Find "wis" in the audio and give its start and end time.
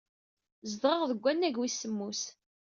1.59-1.75